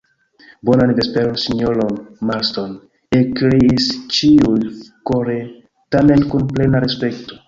[0.67, 1.83] Bonan vesperon, sinjoro
[2.29, 2.73] Marston,
[3.17, 4.55] ekkriis ĉiuj
[5.11, 5.37] kore,
[5.97, 7.39] tamen kun plena respekto.